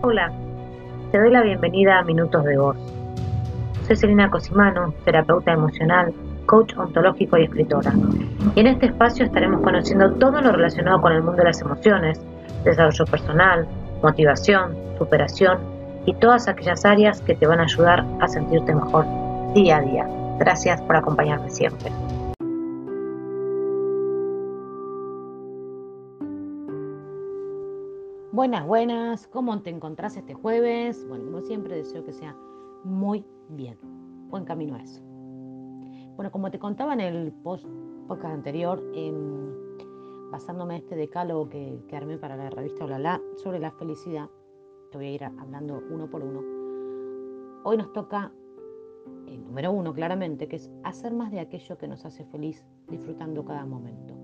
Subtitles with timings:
[0.00, 0.30] Hola,
[1.10, 2.76] te doy la bienvenida a Minutos de Voz.
[3.84, 6.14] Soy Selina Cosimano, terapeuta emocional,
[6.46, 7.92] coach ontológico y escritora.
[8.54, 12.20] Y en este espacio estaremos conociendo todo lo relacionado con el mundo de las emociones,
[12.62, 13.66] desarrollo personal,
[14.00, 15.58] motivación, superación
[16.06, 19.04] y todas aquellas áreas que te van a ayudar a sentirte mejor
[19.52, 20.08] día a día.
[20.38, 21.90] Gracias por acompañarme siempre.
[28.38, 31.04] Buenas, buenas, ¿cómo te encontrás este jueves?
[31.08, 32.36] Bueno, como siempre deseo que sea
[32.84, 33.76] muy bien,
[34.30, 35.02] buen camino a eso.
[36.14, 37.66] Bueno, como te contaba en el post
[38.06, 43.72] podcast anterior, em, basándome este decálogo que, que, armé para la revista Olala sobre la
[43.72, 44.30] felicidad,
[44.92, 46.40] te voy a ir hablando uno por uno.
[47.64, 48.32] Hoy nos toca
[49.26, 53.44] el número uno, claramente, que es hacer más de aquello que nos hace feliz disfrutando
[53.44, 54.17] cada momento.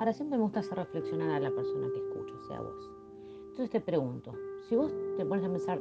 [0.00, 2.90] Ahora siempre me gusta hacer reflexionar a la persona que escucho, sea vos.
[3.50, 4.32] Entonces te pregunto,
[4.66, 5.78] si vos te pones a pensar,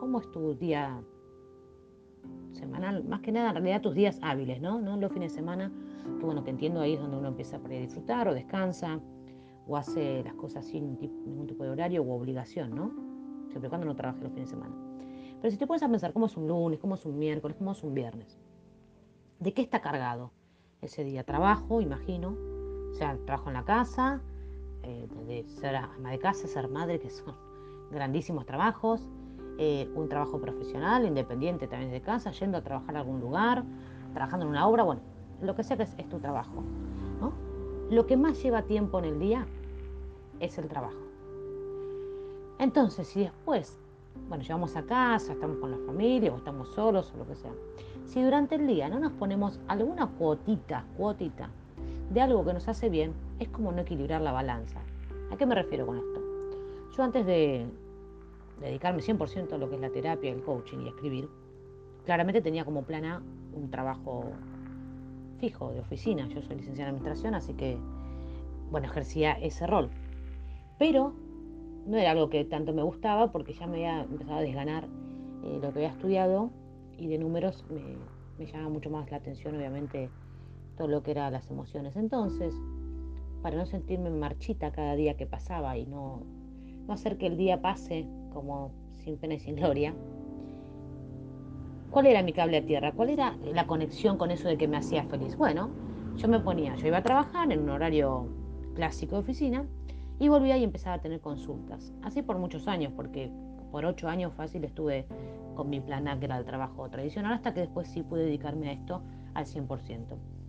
[0.00, 1.00] ¿cómo es tu día
[2.50, 3.04] semanal?
[3.04, 4.80] Más que nada, en realidad tus días hábiles, ¿no?
[4.80, 4.96] ¿No?
[4.96, 5.70] Los fines de semana,
[6.18, 8.98] que bueno, que entiendo ahí es donde uno empieza a disfrutar o descansa
[9.68, 12.90] o hace las cosas sin ningún tipo de horario o obligación, ¿no?
[13.50, 14.74] Siempre cuando no trabaje los fines de semana.
[15.40, 17.70] Pero si te pones a pensar cómo es un lunes, cómo es un miércoles, cómo
[17.70, 18.40] es un viernes,
[19.38, 20.32] ¿de qué está cargado
[20.80, 21.22] ese día?
[21.22, 22.51] Trabajo, imagino,
[22.92, 24.20] o sea, trabajo en la casa,
[24.82, 27.34] eh, ser ama de casa, ser madre, que son
[27.90, 29.00] grandísimos trabajos,
[29.58, 33.64] eh, un trabajo profesional, independiente también de casa, yendo a trabajar a algún lugar,
[34.12, 35.00] trabajando en una obra, bueno,
[35.40, 36.62] lo que sea que es, tu trabajo.
[37.20, 37.32] ¿no?
[37.90, 39.46] Lo que más lleva tiempo en el día
[40.40, 40.98] es el trabajo.
[42.58, 43.78] Entonces, si después,
[44.28, 47.52] bueno, llegamos a casa, estamos con la familia o estamos solos o lo que sea,
[48.04, 51.50] si durante el día no nos ponemos alguna cuotita, cuotita,
[52.12, 54.80] de algo que nos hace bien, es como no equilibrar la balanza.
[55.30, 56.20] ¿A qué me refiero con esto?
[56.96, 57.66] Yo antes de
[58.60, 61.28] dedicarme 100% a lo que es la terapia, el coaching y escribir,
[62.04, 63.22] claramente tenía como plan A
[63.54, 64.24] un trabajo
[65.38, 66.28] fijo de oficina.
[66.28, 67.78] Yo soy licenciada en administración, así que,
[68.70, 69.90] bueno, ejercía ese rol.
[70.78, 71.14] Pero
[71.86, 74.84] no era algo que tanto me gustaba porque ya me había empezado a desganar
[75.44, 76.50] eh, lo que había estudiado
[76.98, 77.96] y de números me,
[78.38, 80.10] me llama mucho más la atención, obviamente,
[80.82, 81.94] todo lo que eran las emociones.
[81.94, 82.52] Entonces,
[83.40, 86.24] para no sentirme marchita cada día que pasaba y no,
[86.88, 88.72] no hacer que el día pase como
[89.04, 89.94] sin pena y sin gloria,
[91.92, 92.90] ¿cuál era mi cable a tierra?
[92.90, 95.36] ¿Cuál era la conexión con eso de que me hacía feliz?
[95.36, 95.70] Bueno,
[96.16, 98.26] yo me ponía, yo iba a trabajar en un horario
[98.74, 99.64] clásico de oficina
[100.18, 101.92] y volvía y empezaba a tener consultas.
[102.02, 103.30] Así por muchos años, porque
[103.70, 105.06] por ocho años fácil estuve
[105.54, 108.70] con mi plan A, que era el trabajo tradicional, hasta que después sí pude dedicarme
[108.70, 109.00] a esto
[109.34, 110.41] al 100%.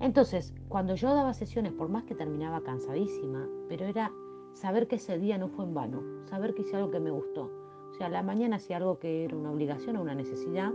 [0.00, 4.12] Entonces, cuando yo daba sesiones, por más que terminaba cansadísima, pero era
[4.52, 7.50] saber que ese día no fue en vano, saber que hice algo que me gustó.
[7.90, 10.72] O sea, la mañana hacía algo que era una obligación o una necesidad.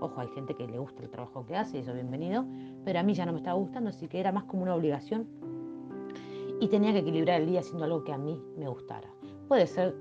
[0.00, 2.46] Ojo, hay gente que le gusta el trabajo que hace eso bienvenido,
[2.84, 5.26] pero a mí ya no me estaba gustando, así que era más como una obligación
[6.60, 9.08] y tenía que equilibrar el día haciendo algo que a mí me gustara.
[9.46, 9.94] Puede ser,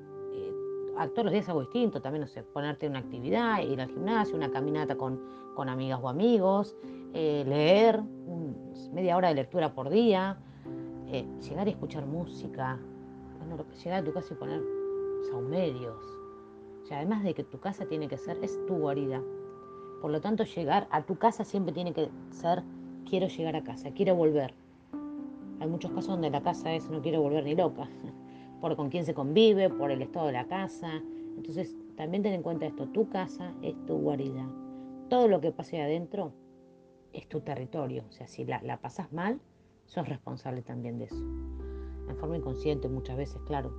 [0.97, 4.35] a todos los días algo distinto, también, no sé, ponerte una actividad, ir al gimnasio,
[4.35, 5.19] una caminata con,
[5.55, 6.75] con amigas o amigos,
[7.13, 8.01] eh, leer,
[8.91, 10.37] media hora de lectura por día,
[11.07, 12.79] eh, llegar y escuchar música,
[13.37, 14.61] bueno, llegar a tu casa y poner
[15.29, 16.03] saumerios.
[16.83, 19.21] O sea, además de que tu casa tiene que ser, es tu guarida.
[20.01, 22.63] Por lo tanto, llegar a tu casa siempre tiene que ser,
[23.09, 24.53] quiero llegar a casa, quiero volver.
[25.59, 27.89] Hay muchos casos donde la casa es, no quiero volver ni loca,
[28.61, 31.01] por con quién se convive, por el estado de la casa.
[31.35, 34.47] Entonces, también ten en cuenta esto, tu casa es tu guarida.
[35.09, 36.33] Todo lo que pase adentro
[37.13, 38.03] es tu territorio.
[38.09, 39.39] O sea, si la, la pasas mal,
[39.85, 41.23] sos responsable también de eso.
[42.09, 43.71] En forma inconsciente muchas veces, claro.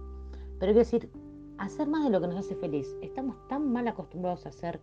[0.58, 1.10] Pero quiero decir,
[1.58, 2.96] hacer más de lo que nos hace feliz.
[3.02, 4.80] Estamos tan mal acostumbrados a hacer,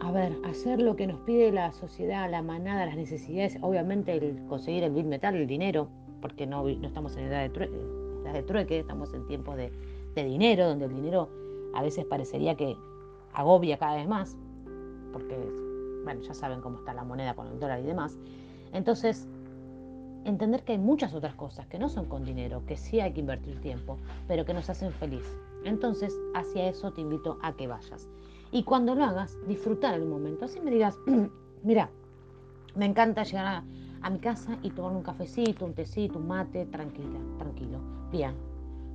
[0.00, 3.58] a ver, hacer lo que nos pide la sociedad, la manada, las necesidades.
[3.60, 5.88] Obviamente el conseguir el bill metal, el dinero,
[6.20, 7.97] porque no, no estamos en edad de,
[8.34, 9.72] de trueque, estamos en tiempos de,
[10.14, 11.28] de dinero, donde el dinero
[11.74, 12.76] a veces parecería que
[13.32, 14.36] agobia cada vez más,
[15.12, 15.36] porque
[16.04, 18.16] bueno, ya saben cómo está la moneda con el dólar y demás.
[18.72, 19.28] Entonces,
[20.24, 23.20] entender que hay muchas otras cosas que no son con dinero, que sí hay que
[23.20, 25.24] invertir tiempo, pero que nos hacen feliz.
[25.64, 28.08] Entonces, hacia eso te invito a que vayas.
[28.50, 30.46] Y cuando lo hagas, disfrutar el momento.
[30.46, 30.96] Así me digas,
[31.62, 31.90] mira,
[32.74, 33.64] me encanta llegar a,
[34.10, 37.78] mi casa y tomar un cafecito, un tecito, un mate, tranquila, tranquilo.
[38.10, 38.32] Bien,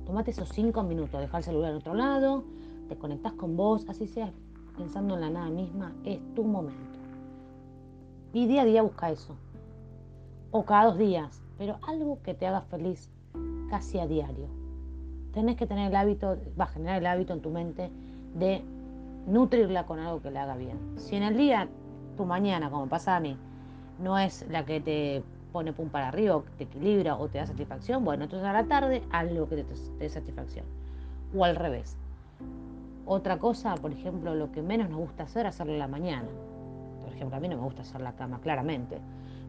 [0.06, 2.44] tomate esos cinco minutos, dejar el celular en otro lado,
[2.88, 4.30] te conectas con vos, así seas
[4.76, 6.98] pensando en la nada misma, es tu momento.
[8.32, 9.36] Y día a día busca eso.
[10.50, 13.08] O cada dos días, pero algo que te haga feliz
[13.70, 14.46] casi a diario.
[15.32, 17.90] tenés que tener el hábito, va a generar el hábito en tu mente
[18.34, 18.62] de
[19.26, 20.78] nutrirla con algo que le haga bien.
[20.96, 21.68] Si en el día,
[22.16, 23.36] tu mañana, como pasa a mí,
[23.98, 28.04] no es la que te pone pum para arriba, te equilibra o te da satisfacción,
[28.04, 30.66] bueno, entonces a la tarde haz lo que te, dé satisfacción.
[31.32, 31.96] O al revés.
[33.06, 36.28] Otra cosa, por ejemplo, lo que menos nos gusta hacer, hacerlo en la mañana.
[37.02, 38.98] Por ejemplo, a mí no me gusta hacer la cama, claramente.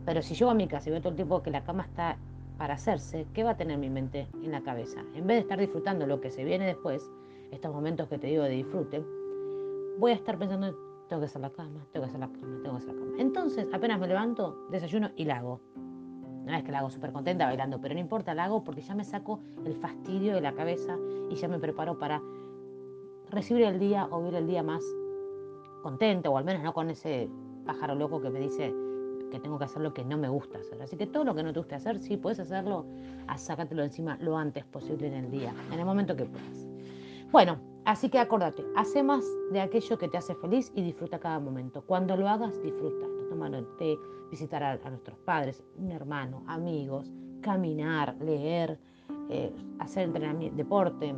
[0.06, 2.18] Pero si yo a mi casa y veo todo el tiempo que la cama está
[2.58, 5.00] para hacerse, ¿qué va a tener mi mente en la cabeza?
[5.16, 7.02] En vez de estar disfrutando lo que se viene después,
[7.52, 9.04] estos momentos que te digo de disfrute,
[9.98, 10.76] voy a estar pensando,
[11.08, 13.12] tengo que hacer la cama, tengo que hacer la cama, tengo que hacer la cama.
[13.20, 15.62] Entonces, apenas me levanto, desayuno y la hago.
[16.46, 18.94] No es que la hago súper contenta bailando, pero no importa, la hago porque ya
[18.94, 20.98] me saco el fastidio de la cabeza
[21.30, 22.22] y ya me preparo para
[23.30, 24.84] recibir el día o vivir el día más
[25.82, 27.30] contento, o al menos no con ese
[27.66, 28.74] pájaro loco que me dice
[29.32, 30.82] que tengo que hacer lo que no me gusta hacer.
[30.82, 32.86] Así que todo lo que no te guste hacer, sí puedes hacerlo,
[33.38, 36.68] sácatelo encima lo antes posible en el día, en el momento que puedas.
[37.32, 41.40] Bueno, así que acordate, hace más de aquello que te hace feliz y disfruta cada
[41.40, 41.84] momento.
[41.84, 43.08] Cuando lo hagas, disfruta.
[43.30, 43.98] Tomar el té,
[44.30, 47.12] visitar a, nuestros padres, un hermano, amigos,
[47.42, 48.80] caminar, leer,
[49.30, 51.16] eh, hacer entrenamiento, deporte,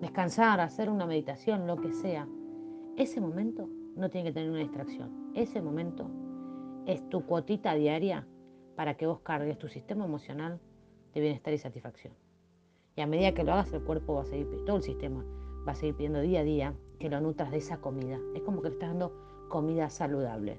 [0.00, 2.28] descansar, hacer una meditación, lo que sea.
[2.96, 5.30] Ese momento no tiene que tener una distracción.
[5.34, 6.08] Ese momento
[6.86, 8.26] es tu cuotita diaria
[8.76, 10.60] para que vos cargues tu sistema emocional
[11.14, 12.14] de bienestar y satisfacción.
[12.94, 15.24] Y a medida que lo hagas, el cuerpo va a seguir, todo el sistema
[15.66, 18.18] va a seguir pidiendo día a día que lo nutras de esa comida.
[18.34, 19.12] Es como que le estás dando
[19.48, 20.58] comida saludable.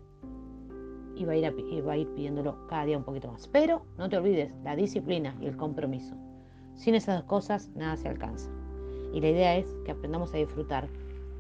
[1.16, 3.48] Y va, a ir y va a ir pidiéndolo cada día un poquito más.
[3.48, 6.16] Pero no te olvides, la disciplina y el compromiso.
[6.76, 8.52] Sin esas dos cosas, nada se alcanza.
[9.14, 10.88] Y la idea es que aprendamos a disfrutar.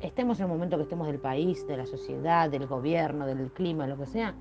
[0.01, 3.85] Estemos en el momento que estemos del país, de la sociedad, del gobierno, del clima,
[3.85, 4.33] lo que sea,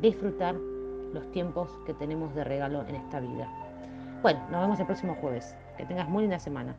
[0.00, 3.50] disfrutar los tiempos que tenemos de regalo en esta vida.
[4.22, 5.54] Bueno, nos vemos el próximo jueves.
[5.76, 6.76] Que tengas muy linda semana.